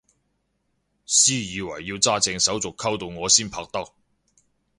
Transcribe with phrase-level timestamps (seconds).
[1.05, 3.93] 私以為要揸正手續溝到我先拍得